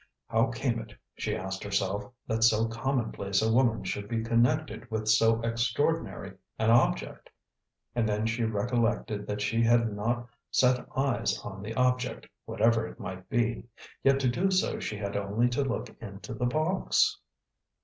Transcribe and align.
How 0.29 0.47
came 0.47 0.79
it, 0.79 0.95
she 1.13 1.35
asked 1.35 1.63
herself, 1.63 2.11
that 2.25 2.43
so 2.43 2.65
commonplace 2.67 3.39
a 3.43 3.53
woman 3.53 3.83
should 3.83 4.07
be 4.09 4.23
connected 4.23 4.89
with 4.89 5.07
so 5.07 5.39
extraordinary 5.41 6.33
an 6.57 6.71
object? 6.71 7.29
And 7.93 8.09
then 8.09 8.25
she 8.25 8.43
recollected 8.43 9.27
that 9.27 9.41
she 9.41 9.61
had 9.61 9.93
not 9.93 10.27
set 10.49 10.87
eyes 10.97 11.37
on 11.43 11.61
the 11.61 11.75
object, 11.75 12.25
whatever 12.45 12.87
it 12.87 12.99
might 12.99 13.29
be; 13.29 13.67
yet 14.03 14.19
to 14.21 14.27
do 14.27 14.49
so 14.49 14.79
she 14.79 14.97
had 14.97 15.15
only 15.15 15.47
to 15.49 15.63
look 15.63 15.89
into 16.01 16.33
the 16.33 16.47
box. 16.47 17.19